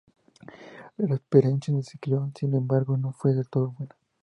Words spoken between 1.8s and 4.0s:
"Ciclón", sin embargo, no fue del todo buena.